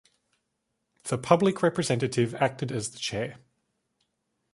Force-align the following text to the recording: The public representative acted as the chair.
The 1.03 1.19
public 1.19 1.61
representative 1.61 2.33
acted 2.33 2.71
as 2.71 2.89
the 2.89 2.97
chair. 2.97 3.37